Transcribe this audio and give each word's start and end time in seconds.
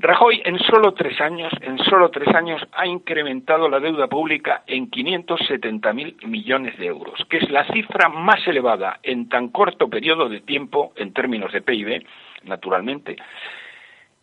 Rajoy 0.00 0.40
en 0.44 0.60
solo 0.60 0.94
tres 0.94 1.20
años, 1.20 1.52
en 1.60 1.76
solo 1.78 2.08
tres 2.10 2.32
años 2.32 2.62
ha 2.72 2.86
incrementado 2.86 3.68
la 3.68 3.80
deuda 3.80 4.06
pública 4.06 4.62
en 4.68 4.88
570.000 4.88 6.24
millones 6.24 6.78
de 6.78 6.86
euros, 6.86 7.18
que 7.28 7.38
es 7.38 7.50
la 7.50 7.64
cifra 7.72 8.08
más 8.08 8.46
elevada 8.46 9.00
en 9.02 9.28
tan 9.28 9.48
corto 9.48 9.88
periodo 9.90 10.28
de 10.28 10.40
tiempo 10.40 10.92
en 10.94 11.12
términos 11.12 11.52
de 11.52 11.62
PIB, 11.62 12.06
naturalmente, 12.44 13.16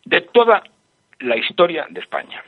de 0.05 0.21
toda 0.21 0.63
la 1.19 1.35
historia 1.35 1.87
de 1.89 1.99
España. 1.99 2.41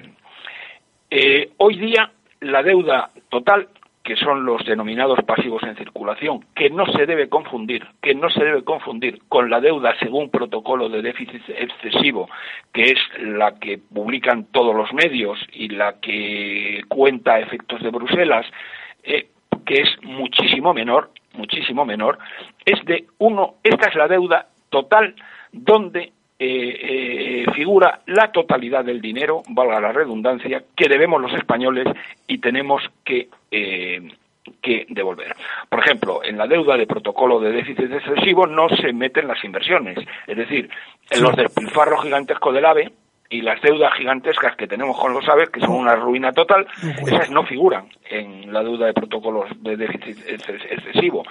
Eh, 1.10 1.52
hoy 1.58 1.78
día 1.80 2.10
la 2.40 2.64
deuda 2.64 3.10
total 3.28 3.68
que 4.08 4.16
son 4.16 4.46
los 4.46 4.64
denominados 4.64 5.20
pasivos 5.26 5.62
en 5.64 5.76
circulación, 5.76 6.40
que 6.56 6.70
no 6.70 6.86
se 6.86 7.06
debe 7.06 7.28
confundir, 7.28 7.86
que 8.02 8.16
no 8.16 8.30
se 8.30 8.42
debe 8.42 8.64
confundir 8.64 9.20
con 9.28 9.50
la 9.50 9.60
deuda 9.60 10.00
según 10.00 10.30
protocolo 10.30 10.88
de 10.88 11.02
déficit 11.02 11.42
excesivo, 11.50 12.30
que 12.72 12.84
es 12.84 13.00
la 13.20 13.56
que 13.56 13.78
publican 13.78 14.46
todos 14.46 14.74
los 14.74 14.94
medios 14.94 15.38
y 15.52 15.68
la 15.68 16.00
que 16.00 16.84
cuenta 16.88 17.42
efectos 17.42 17.84
de 17.84 17.90
Bruselas, 17.90 18.46
eh, 19.04 19.28
que 19.66 19.82
es 19.82 19.90
muchísimo 20.04 20.74
menor, 20.74 21.12
muchísimo 21.34 21.84
menor, 21.84 22.18
es 22.64 22.82
de 22.86 23.08
uno, 23.18 23.56
esta 23.62 23.90
es 23.90 23.96
la 23.96 24.08
deuda 24.08 24.48
total 24.70 25.16
donde 25.52 26.14
eh, 26.40 27.42
eh, 27.42 27.46
figura 27.56 28.02
la 28.06 28.32
totalidad 28.32 28.86
del 28.86 29.02
dinero, 29.02 29.42
valga 29.50 29.82
la 29.82 29.92
redundancia, 29.92 30.64
que 30.78 30.88
debemos 30.88 31.20
los 31.20 31.34
españoles 31.34 31.88
y 32.28 32.38
tenemos 32.38 32.84
que, 33.04 33.28
eh, 33.52 34.02
que 34.62 34.86
devolver. 34.90 35.36
Por 35.70 35.80
ejemplo, 35.80 36.24
en 36.24 36.38
la 36.38 36.48
deuda 36.48 36.78
de 36.78 36.88
protocolo 36.88 37.40
de 37.40 37.52
déficit 37.52 37.92
excesivo 37.92 38.48
no 38.48 38.70
se 38.70 38.94
meten 38.94 39.28
las 39.28 39.44
inversiones, 39.44 39.98
es 40.26 40.38
decir, 40.38 40.70
en 41.10 41.22
los 41.22 41.36
despilfarros 41.36 42.04
gigantescos 42.04 42.54
del 42.54 42.66
AVE, 42.66 42.92
y 43.30 43.42
las 43.42 43.62
deudas 43.62 43.94
gigantescas 43.96 44.56
que 44.56 44.68
tenemos 44.68 44.98
con 44.98 45.14
los 45.14 45.28
AVE, 45.28 45.48
que 45.48 45.60
son 45.60 45.72
una 45.72 45.96
ruina 45.96 46.32
total, 46.32 46.66
esas 47.06 47.30
no 47.30 47.44
figuran 47.44 47.90
en 48.10 48.54
la 48.54 48.64
deuda 48.64 48.88
de 48.88 48.94
protocolos 48.94 49.50
de 49.62 49.76
déficit 49.76 50.18
excesivo. 50.28 51.24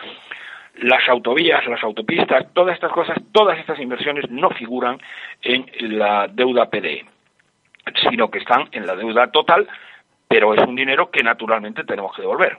Las 0.83 1.09
autovías, 1.09 1.67
las 1.67 1.83
autopistas, 1.83 2.53
todas 2.53 2.75
estas 2.75 2.93
cosas, 2.93 3.17
todas 3.33 3.59
estas 3.59 3.81
inversiones 3.81 4.31
no 4.31 4.51
figuran 4.51 4.99
en 5.41 5.65
la 5.99 6.29
deuda 6.29 6.69
PDE, 6.69 7.07
sino 8.11 8.31
que 8.31 8.41
están 8.41 8.69
en 8.73 8.87
la 8.87 8.95
deuda 8.95 9.31
total, 9.31 9.67
pero 10.29 10.55
es 10.55 10.67
un 10.67 10.75
dinero 10.75 11.11
que 11.11 11.23
naturalmente 11.23 11.85
tenemos 11.85 12.15
que 12.15 12.23
devolver. 12.23 12.59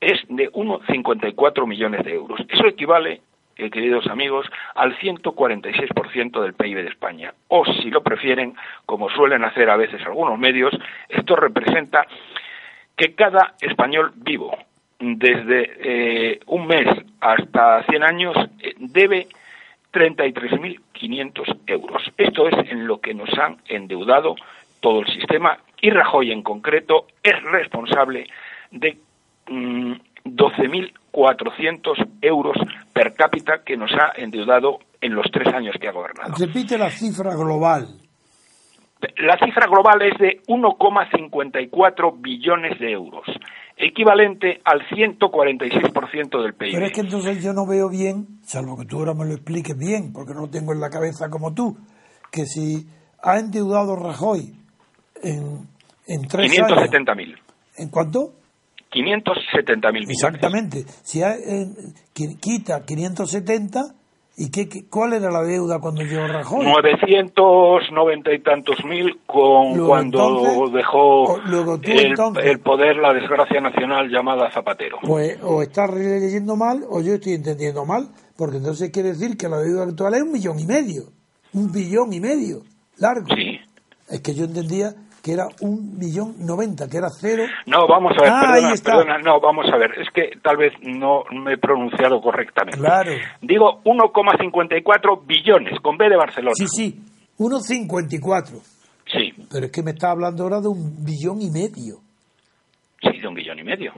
Es 0.00 0.20
de 0.28 0.50
1,54 0.50 1.66
millones 1.66 2.04
de 2.04 2.14
euros. 2.14 2.40
Eso 2.48 2.66
equivale, 2.66 3.20
eh, 3.56 3.70
queridos 3.70 4.06
amigos, 4.08 4.46
al 4.74 4.96
146% 4.98 6.42
del 6.42 6.54
PIB 6.54 6.82
de 6.82 6.88
España. 6.88 7.32
O, 7.48 7.64
si 7.64 7.90
lo 7.90 8.02
prefieren, 8.02 8.54
como 8.86 9.08
suelen 9.10 9.44
hacer 9.44 9.70
a 9.70 9.76
veces 9.76 10.02
algunos 10.04 10.38
medios, 10.38 10.72
esto 11.08 11.36
representa 11.36 12.06
que 12.96 13.14
cada 13.14 13.54
español 13.60 14.12
vivo, 14.16 14.56
desde 14.98 15.70
eh, 15.80 16.40
un 16.46 16.66
mes 16.66 16.86
hasta 17.20 17.82
100 17.84 18.02
años 18.02 18.36
eh, 18.60 18.74
debe 18.78 19.26
33.500 19.92 21.58
euros. 21.66 22.02
Esto 22.16 22.48
es 22.48 22.70
en 22.70 22.86
lo 22.86 23.00
que 23.00 23.14
nos 23.14 23.30
han 23.38 23.58
endeudado 23.66 24.36
todo 24.80 25.00
el 25.00 25.06
sistema 25.06 25.58
y 25.82 25.90
Rajoy 25.90 26.32
en 26.32 26.42
concreto 26.42 27.08
es 27.22 27.34
responsable 27.42 28.26
de 28.70 28.96
12.400 29.46 31.98
mm, 31.98 32.02
euros 32.22 32.56
per 32.92 33.14
cápita 33.14 33.62
que 33.64 33.76
nos 33.76 33.90
ha 33.92 34.12
endeudado 34.16 34.78
en 35.00 35.14
los 35.14 35.26
tres 35.30 35.52
años 35.52 35.76
que 35.80 35.88
ha 35.88 35.92
gobernado. 35.92 36.34
Repite 36.38 36.78
la 36.78 36.88
cifra 36.88 37.34
global. 37.34 37.88
La 39.18 39.36
cifra 39.36 39.66
global 39.66 40.00
es 40.02 40.16
de 40.18 40.40
1,54 40.46 42.22
billones 42.22 42.78
de 42.78 42.92
euros 42.92 43.26
equivalente 43.76 44.60
al 44.64 44.86
146% 44.86 46.42
del 46.42 46.54
PIB. 46.54 46.72
Pero 46.72 46.86
es 46.86 46.92
que 46.92 47.00
entonces 47.00 47.42
yo 47.42 47.52
no 47.52 47.66
veo 47.66 47.88
bien, 47.88 48.38
salvo 48.44 48.76
que 48.76 48.84
tú 48.84 48.98
ahora 48.98 49.14
me 49.14 49.24
lo 49.24 49.32
expliques 49.32 49.76
bien, 49.76 50.12
porque 50.12 50.34
no 50.34 50.42
lo 50.42 50.50
tengo 50.50 50.72
en 50.72 50.78
la 50.78 50.88
cabeza 50.88 51.30
como 51.30 51.52
tú, 51.52 51.76
que 52.30 52.46
si 52.46 52.86
ha 53.20 53.38
endeudado 53.38 53.96
Rajoy 53.96 54.54
en, 55.22 55.68
en 56.06 56.26
tres 56.28 56.52
570.000. 56.52 57.36
¿En 57.78 57.88
cuánto? 57.88 58.34
570.000 58.92 60.10
Exactamente. 60.10 60.84
Si 61.02 61.22
ha, 61.22 61.34
quita 62.12 62.84
570 62.84 63.94
¿Y 64.36 64.50
qué, 64.50 64.86
cuál 64.88 65.12
era 65.12 65.30
la 65.30 65.42
deuda 65.42 65.78
cuando 65.78 66.02
llegó 66.02 66.26
Rajoy? 66.26 66.64
990 66.64 68.32
y 68.32 68.38
tantos 68.38 68.82
mil 68.84 69.20
con, 69.26 69.86
cuando 69.86 70.70
dejó 70.72 71.36
el, 71.36 72.60
poder 72.60 72.96
la 72.96 73.12
desgracia 73.12 73.60
nacional 73.60 74.08
llamada 74.08 74.50
Zapatero. 74.50 74.98
Pues 75.02 75.38
o 75.42 75.60
estás 75.60 75.92
leyendo 75.92 76.56
mal 76.56 76.82
o 76.88 77.02
yo 77.02 77.14
estoy 77.14 77.34
entendiendo 77.34 77.84
mal, 77.84 78.08
porque 78.36 78.56
entonces 78.56 78.90
quiere 78.90 79.10
decir 79.10 79.36
que 79.36 79.50
la 79.50 79.58
deuda 79.58 79.84
actual 79.84 80.14
es 80.14 80.22
un 80.22 80.32
millón 80.32 80.58
y 80.58 80.66
medio. 80.66 81.02
Un 81.52 81.70
billón 81.70 82.14
y 82.14 82.20
medio. 82.20 82.62
Largo. 82.96 83.26
Sí. 83.36 83.60
Es 84.08 84.22
que 84.22 84.34
yo 84.34 84.46
entendía 84.46 84.94
que 85.22 85.32
era 85.32 85.46
un 85.60 85.98
millón 85.98 86.34
noventa, 86.44 86.88
que 86.88 86.98
era 86.98 87.08
cero. 87.08 87.44
No, 87.66 87.86
vamos 87.86 88.12
a 88.18 88.22
ver, 88.22 88.32
ah, 88.32 88.74
perdona, 88.84 89.18
no, 89.18 89.40
vamos 89.40 89.66
a 89.72 89.76
ver, 89.76 89.92
es 90.00 90.10
que 90.10 90.36
tal 90.42 90.56
vez 90.56 90.72
no 90.82 91.22
me 91.30 91.54
he 91.54 91.58
pronunciado 91.58 92.20
correctamente. 92.20 92.78
Claro. 92.78 93.12
Digo 93.40 93.80
1,54 93.84 95.24
billones, 95.24 95.78
con 95.80 95.96
B 95.96 96.08
de 96.08 96.16
Barcelona. 96.16 96.54
Sí, 96.54 96.66
sí, 96.66 97.00
1,54. 97.38 98.60
Sí. 99.06 99.32
Pero 99.50 99.66
es 99.66 99.72
que 99.72 99.82
me 99.82 99.92
está 99.92 100.10
hablando 100.10 100.42
ahora 100.42 100.60
de 100.60 100.68
un 100.68 101.04
billón 101.04 101.40
y 101.40 101.50
medio. 101.50 102.00
Sí, 103.00 103.20
de 103.20 103.28
un 103.28 103.34
billón 103.34 103.60
y 103.60 103.64
medio. 103.64 103.92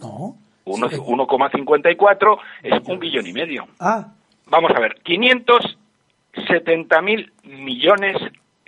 No. 0.00 0.36
1,54 0.64 2.38
es 2.62 2.80
un 2.86 2.98
billón 2.98 3.26
y 3.26 3.32
medio. 3.32 3.66
Ah. 3.80 4.12
Vamos 4.50 4.70
a 4.74 4.80
ver, 4.80 4.94
570 5.02 7.02
mil 7.02 7.30
millones 7.44 8.16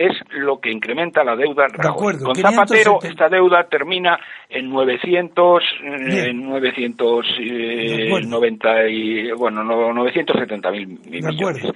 es 0.00 0.12
lo 0.31 0.59
que 0.59 0.72
incrementa 0.72 1.22
la 1.22 1.37
deuda 1.37 1.66
Con 1.94 2.34
Zapatero 2.34 2.99
esta 3.03 3.28
deuda 3.28 3.69
termina 3.69 4.19
en 4.49 4.71
900, 4.71 5.62
en 5.83 6.49
990 6.49 8.88
y, 8.88 9.31
bueno, 9.33 9.62
970 9.62 10.71
mil 10.71 10.99
millones. 11.06 11.66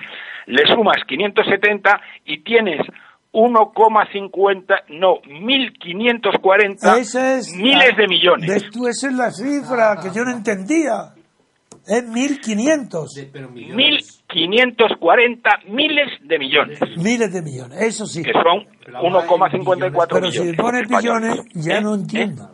Le 0.47 0.67
sumas 0.67 1.05
570 1.07 2.01
y 2.25 2.39
tienes 2.39 2.81
1,50, 3.35 4.85
no, 4.89 5.21
1.540 5.21 7.59
miles 7.59 7.95
de 7.97 8.09
millones. 8.09 8.51
esa 8.89 9.09
es 9.09 9.15
la 9.15 9.31
cifra 9.31 9.99
que 10.03 10.09
yo 10.17 10.25
no 10.25 10.31
entendía. 10.31 11.13
Es 11.87 12.03
1.500. 12.09 13.09
1.540 14.35 15.69
miles 15.69 16.09
de 16.23 16.39
millones. 16.39 16.79
Miles 16.97 17.33
de 17.33 17.43
millones, 17.43 17.81
eso 17.81 18.07
sí. 18.07 18.23
Que 18.23 18.33
son 18.33 18.67
1,54 18.87 19.51
millones. 19.61 19.93
Pero 20.11 20.31
si 20.31 20.53
pones 20.53 20.89
billones, 20.89 21.45
ya 21.55 21.81
no 21.81 21.95
entiendo. 21.95 22.51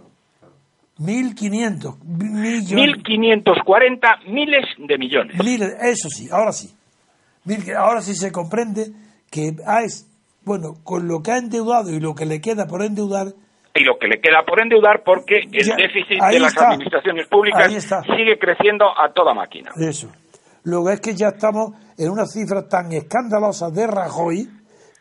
1.500 0.98 1.98
millones. 2.04 2.98
1.540 2.98 4.24
miles 4.26 4.66
de 4.78 4.98
millones. 4.98 5.36
Miles, 5.42 5.76
eso 5.82 6.08
sí, 6.10 6.28
ahora 6.30 6.52
sí. 6.52 6.74
Ahora 7.76 8.02
sí 8.02 8.14
se 8.14 8.30
comprende 8.30 8.92
que, 9.30 9.56
ah, 9.66 9.82
es, 9.82 10.06
bueno, 10.44 10.74
con 10.84 11.08
lo 11.08 11.22
que 11.22 11.32
ha 11.32 11.38
endeudado 11.38 11.90
y 11.90 12.00
lo 12.00 12.14
que 12.14 12.26
le 12.26 12.40
queda 12.40 12.66
por 12.66 12.82
endeudar, 12.82 13.28
y 13.74 13.84
lo 13.84 13.98
que 13.98 14.08
le 14.08 14.20
queda 14.20 14.42
por 14.44 14.60
endeudar 14.60 15.02
porque 15.04 15.38
el 15.38 15.76
déficit 15.76 16.20
de 16.20 16.40
las 16.40 16.56
administraciones 16.56 17.28
públicas 17.28 17.72
sigue 18.16 18.38
creciendo 18.38 18.86
a 18.86 19.12
toda 19.12 19.32
máquina. 19.32 19.70
Eso. 19.76 20.10
Luego 20.64 20.90
es 20.90 21.00
que 21.00 21.14
ya 21.14 21.28
estamos 21.28 21.72
en 21.96 22.10
una 22.10 22.26
cifra 22.26 22.68
tan 22.68 22.92
escandalosa 22.92 23.70
de 23.70 23.86
Rajoy 23.86 24.48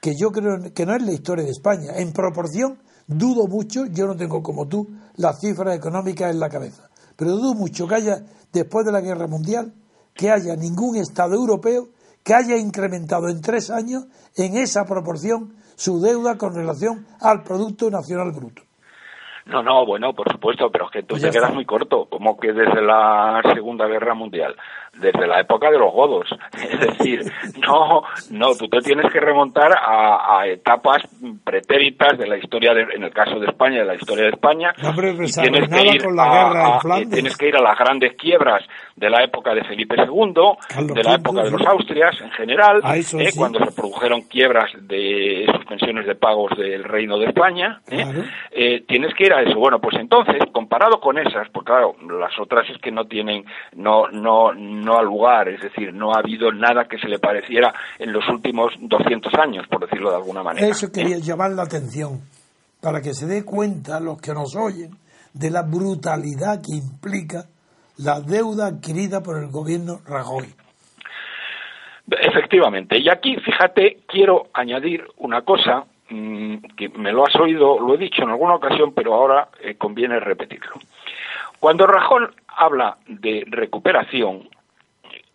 que 0.02 0.16
yo 0.16 0.32
creo 0.32 0.74
que 0.74 0.86
no 0.86 0.96
es 0.96 1.04
la 1.04 1.12
historia 1.12 1.44
de 1.44 1.52
España. 1.52 1.98
En 1.98 2.14
proporción, 2.14 2.80
dudo 3.08 3.48
mucho, 3.48 3.86
yo 3.88 4.08
no 4.08 4.16
tengo 4.16 4.42
como 4.42 4.68
tú 4.68 4.88
las 5.16 5.40
cifras 5.40 5.76
económicas 5.76 6.32
en 6.32 6.40
la 6.40 6.50
cabeza, 6.50 6.90
pero 7.18 7.32
dudo 7.32 7.54
mucho 7.54 7.88
que 7.88 7.96
haya, 7.96 8.24
después 8.54 8.86
de 8.86 8.92
la 8.92 9.02
Guerra 9.02 9.28
Mundial, 9.28 9.74
que 10.14 10.32
haya 10.32 10.56
ningún 10.56 10.96
Estado 10.96 11.36
europeo 11.36 11.90
que 12.24 12.34
haya 12.34 12.58
incrementado 12.58 13.30
en 13.30 13.42
tres 13.42 13.70
años 13.70 14.06
en 14.36 14.58
esa 14.58 14.86
proporción 14.86 15.56
su 15.76 16.00
deuda 16.02 16.38
con 16.38 16.54
relación 16.54 17.08
al 17.20 17.44
Producto 17.44 17.90
Nacional 17.90 18.32
Bruto. 18.32 18.69
No, 19.50 19.64
no, 19.64 19.86
bueno, 19.86 20.14
por 20.14 20.32
supuesto, 20.32 20.70
pero 20.72 20.86
es 20.86 20.92
que 20.92 21.02
tú 21.02 21.10
Pues 21.16 21.24
te 21.24 21.30
quedas 21.30 21.44
está. 21.46 21.56
muy 21.56 21.66
corto, 21.66 22.06
como 22.06 22.40
que 22.40 22.54
desde 22.54 22.82
la 22.82 23.42
Segunda 23.54 23.88
Guerra 23.88 24.14
Mundial, 24.14 24.56
desde 24.94 25.26
la 25.28 25.40
época 25.40 25.72
de 25.72 25.80
los 25.80 25.92
godos. 25.92 26.28
Es 26.70 26.80
decir, 26.80 27.22
no, 27.66 28.04
no, 28.32 28.56
tú 28.56 28.68
te 28.68 28.80
tienes 28.82 29.12
que 29.12 29.20
remontar 29.20 29.72
a, 29.76 30.40
a 30.40 30.48
etapas 30.48 31.02
pretéritas 31.44 32.18
de 32.18 32.28
la 32.28 32.38
historia, 32.38 32.74
de- 32.74 32.94
en 32.96 33.04
el 33.04 33.12
caso 33.12 33.40
de 33.40 33.48
España, 33.48 33.80
de 33.80 33.86
la 33.86 33.96
historia 33.96 34.26
de 34.26 34.30
España. 34.32 34.74
No, 34.82 34.90
hombre, 34.90 35.12
y 35.12 35.16
pues 35.18 35.36
tienes 35.36 35.68
que 35.70 35.82
ir 35.88 36.04
con 36.04 36.16
la 36.16 36.24
a- 36.24 36.48
guerra 36.50 36.68
en 36.68 36.74
a- 36.76 36.80
Flandes. 36.80 37.10
tienes 37.10 37.38
que 37.38 37.48
ir 37.48 37.56
a 37.58 37.62
las 37.62 37.78
grandes 37.78 38.14
quiebras 38.16 38.64
de 38.96 39.10
la 39.10 39.24
época 39.24 39.54
de 39.54 39.64
Felipe 39.64 39.96
II, 39.98 40.34
Carlos 40.68 40.94
de 40.94 41.04
la 41.04 41.16
época 41.16 41.44
de 41.44 41.52
los 41.52 41.66
Austrias 41.66 42.20
en 42.22 42.32
general, 42.32 42.82
Ah, 42.84 42.98
eh, 42.98 43.04
sí. 43.04 43.18
cuando 43.38 43.60
se 43.60 43.72
produjeron 43.72 44.22
quiebras 44.24 44.70
de 44.82 45.46
suspensiones 45.56 46.06
de 46.06 46.16
pagos 46.16 46.52
del 46.58 46.84
Reino 46.84 47.18
de 47.18 47.28
España. 47.28 47.80
eh, 47.90 47.96
Claro. 48.04 48.24
eh, 48.52 48.84
tienes 48.88 49.14
que 49.14 49.26
ir 49.26 49.34
a 49.34 49.39
eso. 49.42 49.60
Bueno, 49.60 49.80
pues 49.80 49.96
entonces, 50.00 50.38
comparado 50.52 51.00
con 51.00 51.18
esas, 51.18 51.50
porque 51.52 51.72
claro, 51.72 51.96
las 52.20 52.38
otras 52.40 52.70
es 52.70 52.78
que 52.82 52.92
no 52.92 53.06
tienen, 53.06 53.46
no, 53.76 54.08
no, 54.10 54.54
no 54.54 54.98
ha 54.98 55.04
lugar, 55.04 55.50
es 55.50 55.62
decir, 55.62 55.94
no 55.94 56.14
ha 56.14 56.20
habido 56.20 56.52
nada 56.52 56.86
que 56.86 56.98
se 56.98 57.08
le 57.08 57.20
pareciera 57.20 57.74
en 57.98 58.12
los 58.12 58.28
últimos 58.30 58.74
200 58.80 59.34
años, 59.36 59.68
por 59.68 59.82
decirlo 59.82 60.12
de 60.12 60.18
alguna 60.18 60.44
manera. 60.44 60.68
Eso 60.68 60.92
quería 60.92 61.18
llamar 61.18 61.52
la 61.52 61.64
atención, 61.64 62.22
para 62.82 63.02
que 63.02 63.14
se 63.14 63.28
dé 63.28 63.44
cuenta 63.46 64.00
los 64.00 64.22
que 64.22 64.34
nos 64.34 64.56
oyen 64.56 64.92
de 65.34 65.52
la 65.52 65.64
brutalidad 65.64 66.62
que 66.62 66.76
implica 66.76 67.46
la 67.98 68.22
deuda 68.22 68.68
adquirida 68.68 69.22
por 69.22 69.38
el 69.38 69.50
gobierno 69.50 70.00
Rajoy. 70.06 70.48
Efectivamente. 72.10 72.98
Y 72.98 73.10
aquí, 73.10 73.36
fíjate, 73.36 74.00
quiero 74.08 74.48
añadir 74.54 75.04
una 75.18 75.42
cosa 75.44 75.86
mm, 76.10 76.56
que 76.78 76.90
me 76.90 77.12
lo 77.12 77.26
has 77.26 77.36
oído, 77.36 77.80
lo 77.80 77.96
he 77.96 77.98
dicho 77.98 78.24
en 78.24 78.30
alguna 78.30 78.56
ocasión, 78.56 78.94
pero 78.94 79.14
ahora 79.14 79.50
eh, 79.62 79.76
conviene 79.76 80.20
repetirlo. 80.20 80.74
Cuando 81.60 81.88
Rajoy 81.88 82.28
habla 82.48 82.98
de 83.08 83.44
recuperación, 83.48 84.48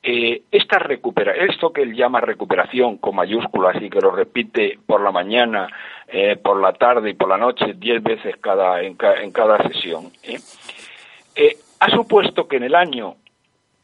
eh, 0.02 0.42
esta 0.50 0.78
recupera, 0.78 1.32
esto 1.32 1.72
que 1.72 1.82
él 1.82 1.94
llama 1.94 2.20
recuperación 2.20 2.98
con 2.98 3.16
mayúsculas 3.16 3.80
y 3.80 3.88
que 3.88 4.00
lo 4.00 4.10
repite 4.10 4.78
por 4.86 5.00
la 5.00 5.10
mañana, 5.10 5.66
eh, 6.08 6.36
por 6.36 6.60
la 6.60 6.74
tarde 6.74 7.10
y 7.10 7.14
por 7.14 7.28
la 7.30 7.38
noche 7.38 7.72
diez 7.74 8.02
veces 8.02 8.36
cada, 8.36 8.82
en, 8.82 8.94
ca- 8.96 9.22
en 9.22 9.32
cada 9.32 9.56
sesión, 9.68 10.10
ha 11.80 11.90
supuesto 11.90 12.46
que 12.48 12.56
en 12.56 12.64
el 12.64 12.74
año 12.74 13.16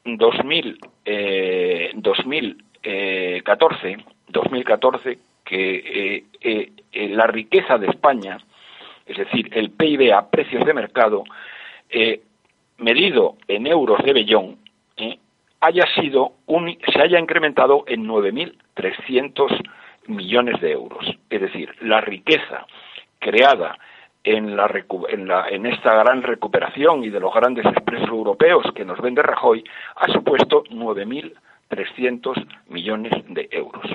2000, 0.04 0.78
eh, 1.04 1.90
2014, 1.94 3.96
2014 4.28 5.18
que 5.44 6.24
eh, 6.92 7.08
la 7.08 7.26
riqueza 7.26 7.78
de 7.78 7.88
España, 7.88 8.38
es 9.06 9.16
decir, 9.16 9.48
el 9.52 9.70
PIB 9.70 10.12
a 10.12 10.28
precios 10.28 10.64
de 10.64 10.74
mercado, 10.74 11.24
eh, 11.88 12.20
medido 12.78 13.36
en 13.48 13.66
euros 13.66 14.02
de 14.04 14.12
bellón, 14.12 14.58
eh, 14.96 15.18
haya 15.60 15.84
sido 15.94 16.32
un, 16.46 16.76
se 16.92 17.00
haya 17.00 17.18
incrementado 17.18 17.84
en 17.86 18.06
9.300 18.06 19.62
millones 20.06 20.60
de 20.60 20.72
euros. 20.72 21.04
Es 21.28 21.40
decir, 21.40 21.74
la 21.80 22.00
riqueza 22.00 22.66
creada 23.18 23.76
en, 24.24 24.56
la, 24.56 24.70
en, 25.08 25.30
en 25.50 25.66
esta 25.66 25.94
gran 25.94 26.22
recuperación 26.22 27.04
y 27.04 27.10
de 27.10 27.20
los 27.20 27.32
grandes 27.32 27.66
expresos 27.66 28.08
europeos 28.08 28.66
que 28.74 28.84
nos 28.84 29.00
vende 29.00 29.22
Rajoy 29.22 29.64
ha 29.96 30.06
supuesto 30.12 30.64
9.300 30.64 32.46
millones 32.68 33.12
de 33.28 33.48
euros. 33.50 33.86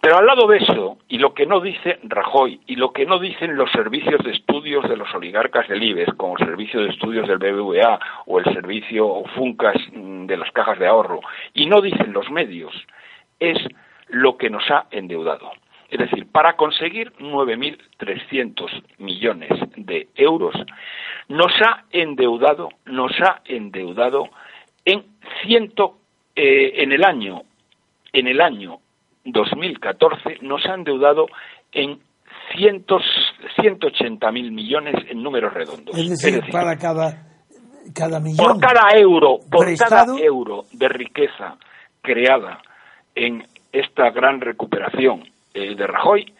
Pero 0.00 0.16
al 0.16 0.26
lado 0.26 0.46
de 0.46 0.56
eso, 0.56 0.96
y 1.08 1.18
lo 1.18 1.34
que 1.34 1.44
no 1.44 1.60
dice 1.60 1.98
Rajoy, 2.04 2.58
y 2.66 2.76
lo 2.76 2.90
que 2.92 3.04
no 3.04 3.18
dicen 3.18 3.56
los 3.56 3.70
servicios 3.70 4.22
de 4.24 4.30
estudios 4.30 4.88
de 4.88 4.96
los 4.96 5.14
oligarcas 5.14 5.68
del 5.68 5.82
IBEX, 5.82 6.14
como 6.14 6.38
el 6.38 6.46
servicio 6.46 6.80
de 6.82 6.88
estudios 6.88 7.28
del 7.28 7.36
BBVA 7.36 8.00
o 8.24 8.38
el 8.38 8.46
servicio 8.46 9.22
Funcas 9.34 9.76
mm, 9.92 10.24
de 10.24 10.38
las 10.38 10.50
cajas 10.52 10.78
de 10.78 10.86
ahorro, 10.86 11.20
y 11.52 11.66
no 11.66 11.82
dicen 11.82 12.14
los 12.14 12.30
medios, 12.30 12.72
es 13.38 13.58
lo 14.08 14.38
que 14.38 14.48
nos 14.48 14.70
ha 14.70 14.86
endeudado. 14.90 15.50
Es 15.90 15.98
decir, 15.98 16.26
para 16.32 16.56
conseguir 16.56 17.12
9.300 17.18 18.82
millones 18.98 19.50
de 19.76 20.08
euros, 20.14 20.54
nos 21.28 21.52
ha 21.60 21.84
endeudado, 21.90 22.70
nos 22.86 23.12
ha 23.20 23.42
endeudado 23.44 24.30
en 24.86 25.04
ciento, 25.42 25.98
eh, 26.36 26.72
en 26.76 26.92
el 26.92 27.04
año, 27.04 27.42
en 28.14 28.28
el 28.28 28.40
año 28.40 28.78
2014 29.24 30.38
nos 30.42 30.64
ha 30.66 30.74
endeudado 30.74 31.26
en 31.72 32.00
cientos, 32.54 33.02
180 33.60 34.30
mil 34.32 34.52
millones 34.52 34.94
en 35.08 35.22
números 35.22 35.52
redondos. 35.54 35.96
Es 35.96 36.08
decir, 36.10 36.42
para 36.50 36.76
cada, 36.76 37.26
cada 37.94 38.20
millón. 38.20 38.36
por 38.38 38.60
cada 38.60 38.90
euro, 38.98 39.38
por 39.50 39.66
prestado, 39.66 40.14
cada 40.14 40.18
euro 40.18 40.64
de 40.72 40.88
riqueza 40.88 41.56
creada 42.02 42.60
en 43.14 43.44
esta 43.72 44.10
gran 44.10 44.40
recuperación 44.40 45.24
eh, 45.54 45.74
de 45.76 45.86
Rajoy, 45.86 46.32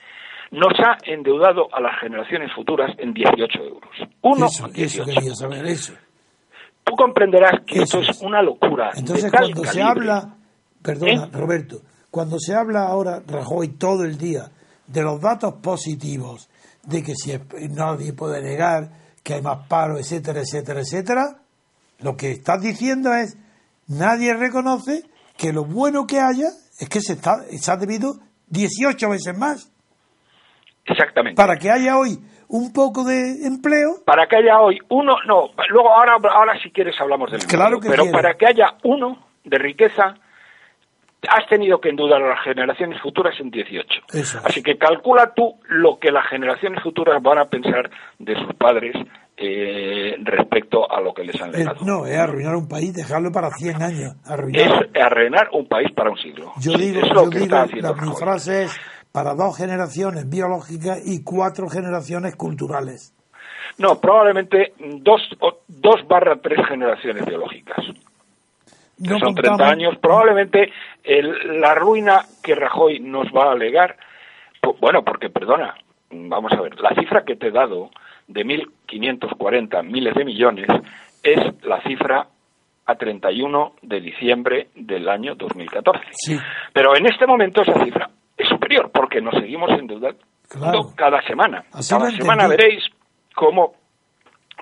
nos 0.50 0.72
ha 0.80 0.96
endeudado 1.04 1.68
a 1.72 1.80
las 1.80 2.00
generaciones 2.00 2.52
futuras 2.52 2.90
en 2.98 3.12
18 3.14 3.58
euros. 3.62 3.90
Uno 4.22 4.46
eso, 4.46 4.62
con 4.64 4.70
eso 4.72 5.04
18. 5.04 5.04
quería 5.04 5.34
saber, 5.34 5.66
eso. 5.66 5.94
Tú 6.82 6.94
comprenderás 6.96 7.60
que 7.66 7.82
Eso 7.82 8.00
esto 8.00 8.10
es 8.10 8.16
es. 8.16 8.22
una 8.22 8.42
locura. 8.42 8.90
de 8.92 9.00
Entonces, 9.00 9.30
tal 9.30 9.52
cuando 9.52 9.64
se 9.64 9.82
habla, 9.82 10.34
perdona, 10.82 11.24
¿Eh? 11.24 11.28
Roberto, 11.32 11.76
cuando 12.10 12.38
se 12.38 12.54
habla 12.54 12.86
ahora, 12.86 13.22
Rajoy, 13.26 13.68
todo 13.68 14.04
el 14.04 14.18
día, 14.18 14.50
de 14.86 15.02
los 15.02 15.20
datos 15.20 15.54
positivos, 15.62 16.48
de 16.82 17.02
que 17.02 17.14
si 17.14 17.38
nadie 17.70 18.12
puede 18.12 18.42
negar 18.42 18.90
que 19.22 19.34
hay 19.34 19.42
más 19.42 19.66
paro, 19.68 19.98
etcétera, 19.98 20.40
etcétera, 20.40 20.80
etcétera, 20.80 21.36
lo 22.00 22.16
que 22.16 22.30
estás 22.32 22.60
diciendo 22.60 23.12
es, 23.12 23.36
nadie 23.86 24.34
reconoce 24.34 25.04
que 25.36 25.52
lo 25.52 25.64
bueno 25.64 26.06
que 26.06 26.18
haya 26.20 26.48
es 26.78 26.88
que 26.88 27.00
se, 27.00 27.12
está, 27.14 27.42
se 27.44 27.70
ha 27.70 27.76
debido 27.76 28.14
18 28.48 29.10
veces 29.10 29.36
más. 29.38 29.70
Exactamente. 30.86 31.36
Para 31.36 31.56
que 31.56 31.70
haya 31.70 31.96
hoy 31.98 32.18
un 32.48 32.72
poco 32.72 33.04
de 33.04 33.46
empleo, 33.46 34.02
para 34.04 34.26
que 34.26 34.36
haya 34.36 34.58
hoy 34.58 34.78
uno, 34.88 35.14
no, 35.26 35.50
luego 35.68 35.90
ahora, 35.92 36.16
ahora 36.32 36.58
si 36.60 36.70
quieres 36.70 36.96
hablamos 37.00 37.30
del 37.30 37.44
Claro 37.46 37.74
empleo, 37.76 37.80
que 37.80 37.88
pero 37.90 38.02
quiero. 38.04 38.16
para 38.16 38.34
que 38.34 38.46
haya 38.46 38.76
uno 38.82 39.18
de 39.44 39.58
riqueza, 39.58 40.14
has 41.28 41.46
tenido 41.49 41.81
que 41.81 41.90
endeudar 41.90 42.22
a 42.22 42.28
las 42.31 42.43
generaciones 42.44 43.00
futuras 43.02 43.34
en 43.40 43.50
18. 43.50 43.87
Eso 44.12 44.38
es. 44.38 44.44
Así 44.44 44.62
que 44.62 44.78
calcula 44.78 45.32
tú 45.34 45.61
lo 45.69 45.99
que 45.99 46.11
las 46.11 46.26
generaciones 46.28 46.82
futuras 46.82 47.22
van 47.22 47.38
a 47.38 47.44
pensar 47.46 47.90
de 48.19 48.34
sus 48.37 48.55
padres 48.55 48.94
eh, 49.37 50.17
respecto 50.22 50.90
a 50.90 51.00
lo 51.00 51.12
que 51.14 51.25
les 51.25 51.40
han 51.40 51.50
es- 51.50 51.58
legado. 51.58 51.84
no, 51.84 52.06
es 52.06 52.17
arruinar 52.19 52.55
un 52.56 52.69
país, 52.69 52.94
dejarlo 52.94 53.31
para 53.32 53.50
100 53.50 53.82
años, 53.82 54.14
arruinar. 54.26 54.84
Es 54.94 55.02
arruinar 55.02 55.49
un 55.52 55.67
país 55.67 55.90
para 55.93 56.11
un 56.11 56.19
siglo. 56.19 56.52
Yo 56.61 56.72
digo, 56.72 57.00
es 57.00 57.08
lo 57.12 57.25
yo 57.25 57.31
que 57.31 57.38
digo 57.40 57.56
la, 57.56 57.93
mi 57.94 58.12
frase 58.19 58.64
es 58.64 58.81
para 59.12 59.34
dos 59.34 59.56
generaciones 59.56 60.28
biológicas 60.28 61.00
y 61.05 61.25
cuatro 61.25 61.69
generaciones 61.69 62.37
culturales. 62.37 63.14
No, 63.78 63.99
probablemente 64.00 64.75
dos, 65.00 65.23
dos 65.69 66.06
barra 66.06 66.37
tres 66.43 66.58
generaciones 66.69 67.25
biológicas. 67.25 67.78
No 69.00 69.19
son 69.19 69.35
30 69.35 69.50
contamos- 69.50 69.73
años, 69.73 69.97
probablemente 69.99 70.73
el- 71.05 71.61
la 71.61 71.75
ruina 71.75 72.23
que 72.43 72.55
Rajoy 72.55 73.00
nos 73.00 73.26
va 73.29 73.47
a 73.49 73.52
alegar, 73.52 73.97
bueno, 74.81 75.02
porque 75.05 75.31
perdona, 75.31 75.75
vamos 76.11 76.52
a 76.52 76.61
ver, 76.61 76.78
la 76.80 76.90
cifra 76.95 77.25
que 77.25 77.37
te 77.37 77.49
he 77.49 77.50
dado 77.50 77.90
de 78.28 78.45
1.540 78.45 79.83
miles 79.83 80.14
de 80.14 80.25
millones 80.25 80.66
es 81.23 81.38
la 81.64 81.80
cifra 81.83 82.26
a 82.87 82.95
31 82.97 83.75
de 83.83 84.00
diciembre 84.00 84.69
del 84.75 85.09
año 85.09 85.35
2014. 85.35 86.04
Sí. 86.12 86.38
Pero 86.73 86.97
en 86.97 87.07
este 87.07 87.26
momento 87.26 87.62
esa 87.62 87.83
cifra 87.85 88.11
es 88.37 88.49
superior 88.49 88.90
porque 88.92 89.21
nos 89.21 89.35
seguimos 89.35 89.71
endeudando 89.71 90.19
Claro. 90.49 90.92
cada 90.97 91.23
semana. 91.23 91.64
Así 91.73 91.95
cada 91.95 92.11
semana 92.11 92.45
entendí. 92.45 92.64
veréis 92.64 92.85
cómo 93.35 93.75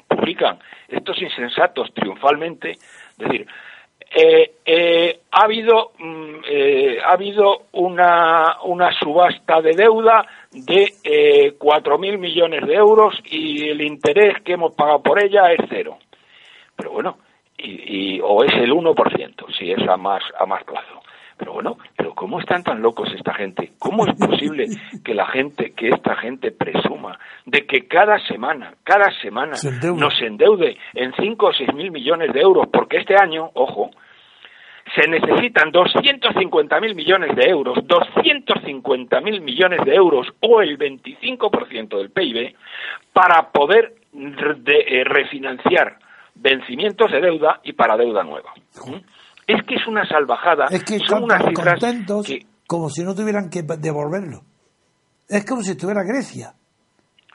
publican 0.06 0.58
estos 0.88 1.20
insensatos 1.20 1.92
triunfalmente, 1.94 2.72
es 2.72 3.16
decir, 3.18 3.46
eh, 4.10 4.52
eh, 4.64 5.20
ha 5.32 5.42
habido 5.44 5.92
mm, 5.98 6.34
eh, 6.48 6.98
ha 7.04 7.12
habido 7.12 7.62
una, 7.72 8.56
una 8.64 8.92
subasta 8.98 9.60
de 9.60 9.72
deuda 9.74 10.26
de 10.50 10.94
eh, 11.04 11.54
4.000 11.58 12.18
millones 12.18 12.66
de 12.66 12.74
euros 12.74 13.14
y 13.24 13.68
el 13.68 13.80
interés 13.82 14.40
que 14.42 14.54
hemos 14.54 14.74
pagado 14.74 15.02
por 15.02 15.22
ella 15.22 15.52
es 15.52 15.60
cero. 15.68 15.98
Pero 16.76 16.92
bueno, 16.92 17.18
y, 17.58 18.16
y- 18.16 18.20
o 18.22 18.44
es 18.44 18.52
el 18.54 18.72
1%, 18.72 19.46
si 19.58 19.72
es 19.72 19.88
a 19.88 19.96
más, 19.96 20.22
a 20.38 20.46
más 20.46 20.62
plazo. 20.64 21.02
Pero 21.38 21.52
bueno, 21.52 21.78
pero 21.96 22.14
¿cómo 22.14 22.40
están 22.40 22.62
tan 22.62 22.82
locos 22.82 23.08
esta 23.14 23.32
gente? 23.34 23.72
¿Cómo 23.78 24.04
es 24.06 24.14
posible 24.18 24.66
que 25.04 25.14
la 25.14 25.26
gente, 25.26 25.72
que 25.72 25.88
esta 25.88 26.16
gente 26.16 26.50
presuma 26.50 27.18
de 27.46 27.64
que 27.66 27.86
cada 27.86 28.18
semana, 28.26 28.74
cada 28.82 29.10
semana 29.22 29.54
Se 29.54 29.70
nos 29.92 30.20
endeude 30.20 30.76
en 30.94 31.12
5 31.14 31.46
o 31.46 31.52
6 31.52 31.74
mil 31.74 31.90
millones 31.90 32.32
de 32.32 32.40
euros? 32.40 32.66
Porque 32.72 32.98
este 32.98 33.14
año, 33.14 33.50
ojo, 33.54 33.90
se 34.94 35.08
necesitan 35.08 35.70
250.000 35.70 36.94
millones 36.94 37.36
de 37.36 37.44
euros, 37.44 37.78
250.000 37.78 39.40
millones 39.40 39.84
de 39.84 39.94
euros 39.94 40.26
o 40.40 40.60
el 40.60 40.78
25% 40.78 41.98
del 41.98 42.10
PIB 42.10 42.54
para 43.12 43.50
poder 43.52 43.94
eh, 44.14 45.04
refinanciar 45.04 45.98
vencimientos 46.34 47.10
de 47.10 47.20
deuda 47.20 47.60
y 47.64 47.72
para 47.72 47.96
deuda 47.96 48.22
nueva. 48.22 48.52
¿Mm? 48.86 49.17
Es 49.48 49.62
que 49.64 49.76
es 49.76 49.86
una 49.86 50.06
salvajada. 50.06 50.66
Es 50.70 50.84
que 50.84 50.98
son 50.98 51.24
unas 51.24 51.42
cifras 51.42 51.80
contentos 51.80 52.26
como 52.66 52.90
si 52.90 53.02
no 53.02 53.14
tuvieran 53.14 53.48
que 53.48 53.62
devolverlo. 53.62 54.42
Es 55.26 55.44
como 55.46 55.62
si 55.62 55.72
estuviera 55.72 56.02
Grecia. 56.04 56.52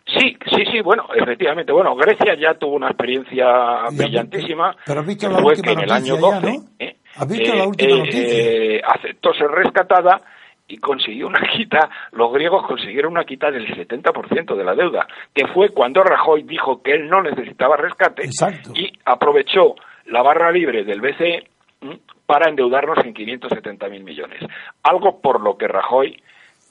Sí, 0.05 0.38
sí, 0.51 0.63
sí, 0.72 0.82
bueno, 0.82 1.08
efectivamente. 1.15 1.72
Bueno, 1.74 1.96
Grecia 1.96 2.36
ya 2.39 2.53
tuvo 2.53 2.75
una 2.75 2.89
experiencia 2.89 3.88
brillantísima. 3.91 4.75
Pero 4.86 5.00
has 5.00 5.08
visto 5.08 5.27
la 5.27 5.43
última 5.43 5.72
en 5.72 5.79
el 5.79 5.91
año 5.91 6.17
12, 6.17 6.60
¿eh? 6.79 6.96
¿Has 7.15 7.27
visto 7.27 7.55
la 7.55 7.67
última 7.67 7.93
eh, 7.93 7.98
noticia? 7.98 8.22
Eh, 8.22 8.82
aceptó 8.86 9.34
ser 9.34 9.48
rescatada 9.48 10.22
y 10.67 10.77
consiguió 10.77 11.27
una 11.27 11.41
quita, 11.55 11.89
los 12.12 12.32
griegos 12.32 12.65
consiguieron 12.67 13.13
una 13.13 13.25
quita 13.25 13.50
del 13.50 13.67
70% 13.67 14.55
de 14.55 14.63
la 14.63 14.75
deuda, 14.75 15.08
que 15.34 15.48
fue 15.48 15.70
cuando 15.70 16.03
Rajoy 16.03 16.43
dijo 16.43 16.82
que 16.82 16.93
él 16.93 17.10
no 17.10 17.22
necesitaba 17.22 17.75
rescate 17.75 18.29
y 18.74 18.91
aprovechó 19.05 19.75
la 20.05 20.22
barra 20.22 20.51
libre 20.51 20.84
del 20.84 21.01
BCE 21.01 21.48
para 22.33 22.49
endeudarnos 22.49 22.97
en 23.05 23.13
570 23.13 23.89
mil 23.89 24.03
millones. 24.03 24.39
Algo 24.81 25.21
por 25.21 25.39
lo 25.39 25.55
que 25.55 25.67
Rajoy 25.67 26.19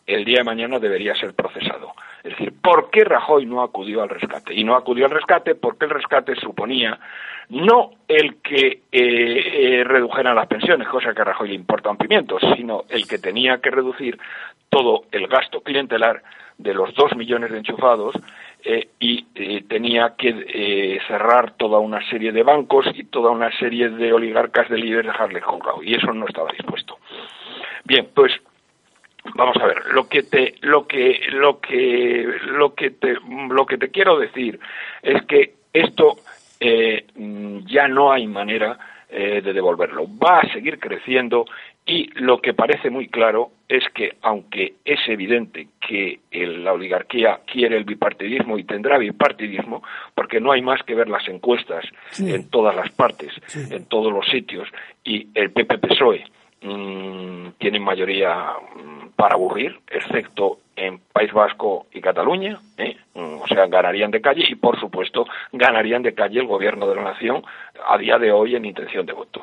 el 0.09 0.25
día 0.25 0.38
de 0.38 0.45
mañana 0.45 0.81
debería 0.81 1.14
ser 1.14 1.35
procesado. 1.35 1.92
Es 2.25 2.33
decir, 2.33 2.52
¿por 2.61 2.90
qué 2.90 3.04
Rajoy 3.04 3.47
no 3.47 3.62
acudió 3.62 4.02
al 4.02 4.09
rescate? 4.09 4.54
Y 4.54 4.64
no 4.64 4.75
acudió 4.75 5.04
al 5.04 5.12
rescate 5.12 5.54
porque 5.54 5.85
el 5.85 5.92
rescate 5.92 6.35
suponía 6.35 6.99
no 7.50 7.92
el 8.09 8.42
que 8.42 8.66
eh, 8.66 8.81
eh, 8.90 9.85
redujeran 9.85 10.35
las 10.35 10.49
pensiones, 10.49 10.88
cosa 10.88 11.14
que 11.14 11.23
a 11.23 11.26
Rajoy 11.26 11.50
le 11.50 11.54
importa 11.54 11.90
un 11.90 11.97
pimiento, 11.97 12.40
sino 12.57 12.83
el 12.88 13.07
que 13.07 13.19
tenía 13.19 13.59
que 13.59 13.71
reducir 13.71 14.19
todo 14.69 15.04
el 15.12 15.28
gasto 15.28 15.61
clientelar 15.61 16.25
de 16.59 16.75
los 16.75 16.92
dos 16.97 17.14
millones 17.14 17.52
de 17.52 17.59
enchufados 17.59 18.16
eh, 18.64 18.88
y 18.99 19.23
tenía 19.62 20.14
que 20.16 21.00
cerrar 21.07 21.52
toda 21.57 21.78
una 21.78 22.07
serie 22.09 22.33
de 22.33 22.42
bancos 22.42 22.87
y 22.95 23.04
toda 23.04 23.31
una 23.31 23.50
serie 23.59 23.88
de 23.88 24.12
oligarcas 24.12 24.69
de 24.69 24.78
líderes 24.78 25.07
dejarles 25.07 25.42
colgado 25.42 25.83
y 25.83 25.95
eso 25.95 26.12
no 26.12 26.26
estaba 26.26 26.50
dispuesto. 26.52 26.99
Bien, 27.85 28.09
pues 28.14 28.33
vamos 29.35 29.57
a 29.57 29.66
ver 29.66 29.87
lo 29.92 30.09
que 30.09 30.23
te 30.23 30.54
lo 30.61 30.87
que 30.87 31.21
lo 31.33 31.61
que 31.61 32.26
lo 32.47 32.75
que 32.75 32.90
te 32.90 33.16
lo 33.49 33.66
que 33.66 33.78
te 33.78 33.90
quiero 33.90 34.19
decir 34.19 34.59
es 35.02 35.23
que 35.26 35.54
esto 35.73 36.16
eh, 36.61 37.07
ya 37.66 37.88
no 37.88 38.12
hay 38.12 38.26
manera 38.26 38.78
eh, 39.09 39.40
de 39.42 39.52
devolverlo 39.52 40.07
va 40.19 40.40
a 40.40 40.52
seguir 40.52 40.78
creciendo 40.78 41.45
y 41.87 42.11
lo 42.21 42.40
que 42.40 42.54
parece 42.54 42.90
muy 42.90 43.09
claro 43.09 43.50
es 43.69 43.85
que 43.90 44.16
aunque 44.23 44.75
es 44.85 45.00
evidente 45.09 45.69
que 45.93 46.21
la 46.33 46.73
oligarquía 46.73 47.41
quiere 47.47 47.77
el 47.77 47.85
bipartidismo 47.85 48.57
y 48.57 48.65
tendrá 48.65 48.97
bipartidismo 48.97 49.83
porque 50.15 50.41
no 50.41 50.53
hay 50.53 50.63
más 50.63 50.83
que 50.85 50.95
ver 50.95 51.09
las 51.09 51.29
encuestas 51.29 51.85
en 52.19 52.49
todas 52.49 52.75
las 52.75 52.91
partes 52.93 53.31
en 53.55 53.85
todos 53.85 54.11
los 54.11 54.27
sitios 54.27 54.69
y 55.05 55.29
el 55.35 55.51
PP 55.51 55.79
PSOE 55.79 56.25
mmm, 56.63 57.51
tienen 57.59 57.83
mayoría 57.83 58.55
mm, 58.75 59.09
para 59.17 59.35
aburrir, 59.35 59.79
excepto 59.91 60.61
en 60.77 60.99
País 61.13 61.33
Vasco 61.33 61.87
y 61.93 62.01
Cataluña, 62.01 62.59
¿eh? 62.79 62.97
mm, 63.15 63.43
o 63.43 63.47
sea, 63.47 63.67
ganarían 63.67 64.11
de 64.11 64.23
calle 64.23 64.45
y, 64.49 64.55
por 64.55 64.81
supuesto, 64.81 65.27
ganarían 65.53 66.03
de 66.03 66.15
calle 66.15 66.41
el 66.41 66.47
gobierno 66.47 66.89
de 66.89 66.97
la 66.97 67.03
nación 67.03 67.43
a 67.87 67.99
día 67.99 68.19
de 68.19 68.33
hoy 68.33 68.57
en 68.57 68.65
intención 68.65 69.05
de 69.05 69.13
voto. 69.13 69.43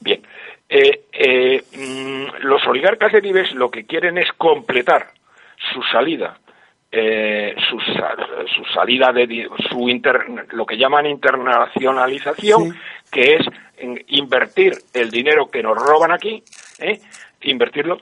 Bien, 0.00 0.22
eh, 0.68 1.02
eh, 1.12 1.62
mm, 1.76 2.44
los 2.46 2.66
oligarcas 2.66 3.12
de 3.12 3.20
Vives 3.20 3.52
lo 3.52 3.70
que 3.70 3.84
quieren 3.84 4.18
es 4.18 4.32
completar 4.32 5.08
su 5.72 5.82
salida 5.92 6.38
su, 7.68 7.78
su, 7.78 8.64
salida 8.72 9.12
de 9.12 9.48
su 9.68 9.88
inter, 9.88 10.46
lo 10.52 10.64
que 10.64 10.78
llaman 10.78 11.06
internacionalización, 11.06 12.74
que 13.10 13.34
es 13.34 13.46
invertir 14.08 14.72
el 14.94 15.10
dinero 15.10 15.48
que 15.48 15.62
nos 15.62 15.76
roban 15.76 16.12
aquí, 16.12 16.42
¿eh? 16.78 16.98
invertirlo 17.42 17.98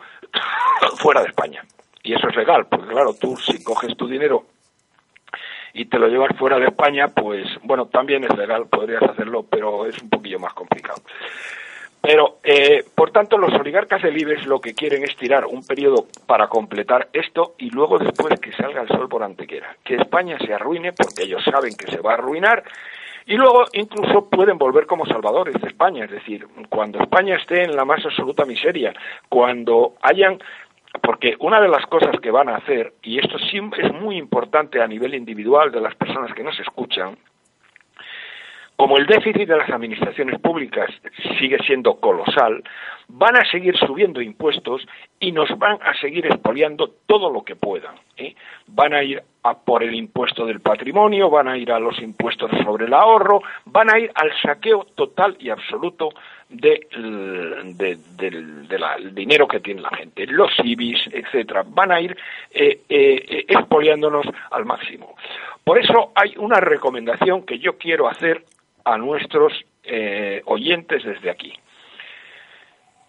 fuera 0.99 1.23
de 1.23 1.29
España. 1.29 1.65
Y 2.03 2.15
eso 2.15 2.29
es 2.29 2.37
legal, 2.37 2.67
porque 2.67 2.89
claro, 2.89 3.15
tú 3.15 3.37
si 3.37 3.63
coges 3.65 3.97
tu 3.97 4.07
dinero 4.07 4.45
y 5.73 5.87
te 5.87 5.99
lo 5.99 6.07
llevas 6.07 6.37
fuera 6.39 6.59
de 6.59 6.67
España, 6.67 7.09
pues 7.09 7.47
bueno, 7.63 7.87
también 7.87 8.25
es 8.25 8.37
legal, 8.37 8.67
podrías 8.69 9.03
hacerlo, 9.03 9.43
pero 9.43 9.87
es 9.87 10.01
un 10.01 10.11
poquillo 10.11 10.39
más 10.39 10.53
complicado. 10.53 11.03
Pero, 12.07 12.37
eh, 12.45 12.85
por 12.95 13.13
tanto, 13.13 13.39
los 13.39 13.55
oligarcas 13.55 14.03
del 14.03 14.21
IBEX 14.21 14.45
lo 14.47 14.61
que 14.61 14.75
quieren 14.75 15.05
es 15.05 15.17
tirar 15.17 15.47
un 15.47 15.67
periodo 15.67 16.05
para 16.27 16.49
completar 16.49 17.09
esto 17.15 17.55
y 17.57 17.71
luego 17.71 17.99
después 17.99 18.39
que 18.41 18.53
salga 18.53 18.83
el 18.83 18.89
sol 18.89 19.09
por 19.09 19.23
antequera. 19.23 19.75
Que 19.83 19.95
España 19.95 20.37
se 20.39 20.53
arruine 20.53 20.93
porque 20.93 21.23
ellos 21.23 21.43
saben 21.51 21.75
que 21.75 21.91
se 21.91 22.03
va 22.03 22.11
a 22.11 22.15
arruinar 22.17 22.63
y 23.25 23.39
luego 23.39 23.65
incluso 23.73 24.29
pueden 24.29 24.59
volver 24.59 24.85
como 24.85 25.07
salvadores 25.07 25.55
de 25.59 25.67
España, 25.67 26.05
es 26.05 26.11
decir, 26.11 26.47
cuando 26.69 26.99
España 26.99 27.37
esté 27.37 27.63
en 27.63 27.75
la 27.75 27.87
más 27.87 28.05
absoluta 28.05 28.45
miseria, 28.45 28.93
cuando 29.31 29.95
hayan 30.03 30.39
porque 31.03 31.37
una 31.41 31.59
de 31.59 31.69
las 31.69 31.87
cosas 31.87 32.21
que 32.21 32.31
van 32.31 32.51
a 32.51 32.57
hacer, 32.57 32.93
y 33.03 33.19
esto 33.19 33.39
sí 33.51 33.61
es 33.79 33.93
muy 33.95 34.19
importante 34.19 34.83
a 34.83 34.87
nivel 34.87 35.15
individual 35.15 35.73
de 35.73 35.81
las 35.81 35.95
personas 35.95 36.35
que 36.35 36.45
nos 36.45 36.61
escuchan, 36.61 37.17
como 38.77 38.97
el 38.99 39.07
déficit 39.07 39.49
de 39.49 39.57
las 39.57 39.71
administraciones 39.71 40.41
públicas 40.41 40.91
sigue 41.39 41.59
siendo 41.65 41.95
colosal, 42.01 42.63
van 43.09 43.37
a 43.37 43.45
seguir 43.45 43.77
subiendo 43.77 44.21
impuestos 44.21 44.87
y 45.21 45.33
nos 45.33 45.57
van 45.59 45.79
a 45.83 45.95
seguir 46.01 46.27
expoliando 46.27 46.91
todo 47.07 47.31
lo 47.31 47.45
que 47.45 47.55
puedan. 47.55 47.95
¿eh? 48.17 48.35
Van 48.67 48.95
a 48.95 49.03
ir 49.03 49.23
a 49.43 49.55
por 49.55 49.83
el 49.83 49.95
impuesto 49.95 50.47
del 50.47 50.61
patrimonio, 50.61 51.31
van 51.31 51.49
a 51.49 51.57
ir 51.57 51.71
a 51.71 51.79
los 51.79 52.01
impuestos 52.01 52.51
sobre 52.65 52.87
el 52.87 52.95
ahorro, 52.95 53.43
van 53.67 53.95
a 53.95 53.99
ir 53.99 54.11
al 54.15 54.33
saqueo 54.41 54.87
total 54.95 55.37
y 55.39 55.51
absoluto 55.51 56.09
del 56.49 56.87
dinero 59.13 59.49
que 59.49 59.61
tiene 59.61 59.83
la 59.83 59.91
gente, 59.91 60.27
los 60.27 60.51
IBIS, 60.63 61.11
etcétera, 61.13 61.65
van 61.67 61.93
a 61.93 62.01
ir 62.01 62.17
eh, 62.51 62.81
eh, 62.89 63.45
expoliándonos 63.49 64.27
al 64.51 64.65
máximo. 64.65 65.15
Por 65.63 65.79
eso 65.79 66.13
hay 66.15 66.35
una 66.37 66.61
recomendación 66.61 67.45
que 67.45 67.59
yo 67.59 67.79
quiero 67.79 68.09
hacer 68.09 68.45
a 68.85 68.99
nuestros 68.99 69.53
eh, 69.83 70.43
oyentes 70.47 71.05
desde 71.05 71.31
aquí. 71.31 71.53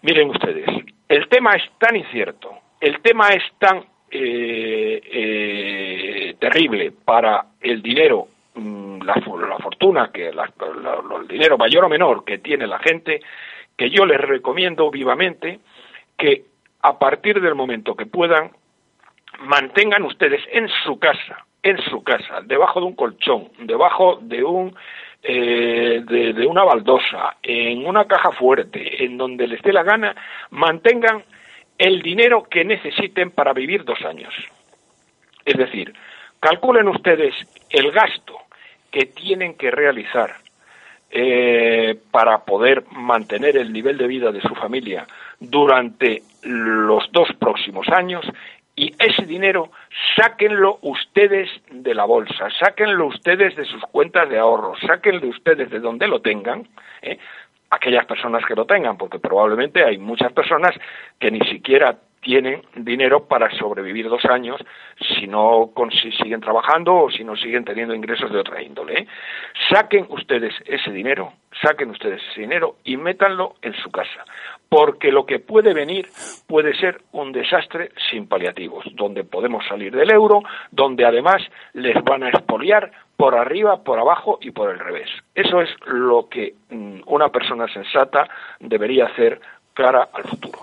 Miren 0.02 0.30
ustedes, 0.30 0.68
el 1.10 1.28
tema 1.30 1.52
es 1.52 1.64
tan 1.80 1.96
incierto, 1.96 2.52
el 2.80 3.02
tema 3.02 3.30
es 3.30 3.44
tan 3.58 3.84
eh, 4.12 5.02
eh, 5.04 6.36
terrible 6.40 6.92
para 7.04 7.46
el 7.60 7.82
dinero, 7.82 8.28
mm, 8.54 9.02
la, 9.02 9.16
fortuna, 9.62 10.12
que 10.14 10.30
el 10.30 11.28
dinero 11.28 11.58
mayor 11.58 11.86
o 11.86 11.90
menor 11.90 12.24
que 12.24 12.38
tiene 12.38 12.68
la 12.68 12.80
gente, 12.80 13.22
que 13.76 13.90
yo 13.90 14.06
les 14.06 14.22
recomiendo 14.22 14.90
vivamente 14.92 15.60
que 16.18 16.44
a 16.82 17.00
partir 17.00 17.42
del 17.42 17.56
momento 17.56 17.96
que 17.96 18.06
puedan, 18.06 18.52
mantengan 19.40 20.04
ustedes 20.04 20.42
en 20.52 20.70
su 20.84 21.00
casa, 21.00 21.46
en 21.64 21.78
su 21.90 22.04
casa, 22.04 22.42
debajo 22.44 22.80
de 22.80 22.86
un 22.86 22.96
colchón, 22.96 23.50
debajo 23.60 24.20
de 24.22 24.44
un 24.44 24.76
eh, 25.28 26.04
de, 26.06 26.46
una 26.46 26.64
baldosa, 26.64 27.38
en 27.42 27.88
una 27.88 28.06
caja 28.06 28.32
fuerte, 28.32 29.04
en 29.04 29.18
donde 29.18 29.48
les 29.48 29.62
dé 29.64 29.74
la 29.74 29.82
gana, 29.82 30.16
mantengan 30.52 31.24
el 31.80 32.04
dinero 32.04 32.44
que 32.44 32.64
necesiten 32.64 33.32
para 33.32 33.52
vivir 33.52 33.84
dos 33.84 34.00
años. 34.06 34.34
Es 35.44 35.58
decir, 35.58 35.94
calculen 36.40 36.88
ustedes 36.90 37.34
el 37.72 37.92
gasto 37.92 38.38
que 38.92 39.08
tienen 39.08 39.56
que 39.56 39.72
realizar 39.72 40.36
eh, 41.10 41.98
para 42.12 42.46
poder 42.46 42.84
mantener 42.92 43.58
el 43.58 43.74
nivel 43.74 43.98
de 43.98 44.08
vida 44.08 44.32
de 44.32 44.42
su 44.42 44.54
familia 44.54 45.08
durante 45.40 46.22
los 46.44 47.12
dos 47.12 47.30
próximos 47.40 47.88
años 47.90 48.24
y 48.76 48.94
ese 49.00 49.26
dinero 49.26 49.72
sáquenlo 50.16 50.80
ustedes 50.82 51.50
de 51.72 51.96
la 51.96 52.06
bolsa, 52.06 52.50
sáquenlo 52.60 53.08
ustedes 53.08 53.56
de 53.56 53.66
sus 53.66 53.82
cuentas 53.84 54.30
de 54.30 54.38
ahorro, 54.38 54.74
sáquenlo 54.86 55.28
ustedes 55.28 55.70
de 55.70 55.80
donde 55.80 56.08
lo 56.08 56.22
tengan, 56.22 56.68
¿eh? 57.02 57.18
aquellas 57.70 58.06
personas 58.06 58.44
que 58.46 58.56
lo 58.56 58.66
tengan, 58.66 58.98
porque 58.98 59.20
probablemente 59.20 59.84
hay 59.84 59.98
muchas 59.98 60.32
personas 60.34 60.76
que 61.20 61.32
ni 61.32 61.40
siquiera 61.42 61.98
tienen 62.26 62.64
dinero 62.76 63.28
para 63.28 63.52
sobrevivir 63.52 64.10
dos 64.10 64.26
años 64.26 64.60
si 64.98 65.28
no 65.28 65.72
si 66.02 66.12
siguen 66.14 66.42
trabajando 66.42 66.96
o 66.96 67.12
si 67.12 67.24
no 67.24 67.36
siguen 67.36 67.64
teniendo 67.64 67.94
ingresos 67.94 68.32
de 68.32 68.40
otra 68.40 68.64
índole. 68.64 69.02
¿eh? 69.02 69.08
Saquen 69.70 70.08
ustedes 70.10 70.54
ese 70.66 70.92
dinero, 70.92 71.34
saquen 71.62 71.92
ustedes 71.92 72.22
ese 72.32 72.42
dinero 72.42 72.78
y 72.84 72.98
métanlo 72.98 73.56
en 73.62 73.76
su 73.76 73.92
casa, 73.92 74.26
porque 74.70 75.12
lo 75.12 75.26
que 75.26 75.40
puede 75.40 75.74
venir 75.74 76.08
puede 76.48 76.76
ser 76.76 77.02
un 77.12 77.32
desastre 77.32 77.92
sin 78.10 78.28
paliativos, 78.28 78.86
donde 78.94 79.24
podemos 79.24 79.66
salir 79.68 79.96
del 79.96 80.12
euro, 80.12 80.44
donde 80.72 81.06
además 81.06 81.42
les 81.74 82.02
van 82.04 82.24
a 82.24 82.30
expoliar 82.30 82.92
por 83.18 83.36
arriba, 83.36 83.84
por 83.84 84.00
abajo 84.00 84.38
y 84.42 84.52
por 84.52 84.70
el 84.70 84.80
revés. 84.80 85.10
Eso 85.34 85.62
es 85.62 85.70
lo 85.86 86.28
que 86.30 86.56
mm, 86.70 87.02
una 87.08 87.30
persona 87.30 87.68
sensata 87.68 88.28
debería 88.60 89.06
hacer 89.06 89.40
cara 89.74 90.10
al 90.14 90.24
futuro. 90.24 90.60